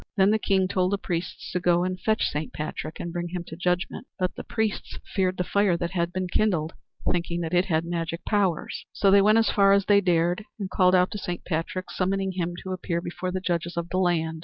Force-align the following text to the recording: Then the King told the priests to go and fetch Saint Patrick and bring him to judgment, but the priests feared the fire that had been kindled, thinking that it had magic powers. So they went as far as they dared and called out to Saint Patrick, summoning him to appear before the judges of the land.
Then 0.17 0.31
the 0.31 0.39
King 0.39 0.67
told 0.67 0.91
the 0.93 0.97
priests 0.97 1.51
to 1.51 1.59
go 1.59 1.83
and 1.83 1.99
fetch 2.01 2.23
Saint 2.23 2.53
Patrick 2.53 2.99
and 2.99 3.13
bring 3.13 3.27
him 3.29 3.43
to 3.43 3.55
judgment, 3.55 4.07
but 4.17 4.33
the 4.33 4.43
priests 4.43 4.97
feared 5.13 5.37
the 5.37 5.43
fire 5.43 5.77
that 5.77 5.91
had 5.91 6.11
been 6.11 6.27
kindled, 6.27 6.73
thinking 7.11 7.41
that 7.41 7.53
it 7.53 7.65
had 7.65 7.85
magic 7.85 8.25
powers. 8.25 8.87
So 8.93 9.11
they 9.11 9.21
went 9.21 9.37
as 9.37 9.51
far 9.51 9.73
as 9.73 9.85
they 9.85 10.01
dared 10.01 10.43
and 10.57 10.71
called 10.71 10.95
out 10.95 11.11
to 11.11 11.19
Saint 11.19 11.45
Patrick, 11.45 11.91
summoning 11.91 12.31
him 12.31 12.55
to 12.63 12.71
appear 12.71 12.99
before 12.99 13.29
the 13.31 13.39
judges 13.41 13.77
of 13.77 13.89
the 13.89 13.99
land. 13.99 14.39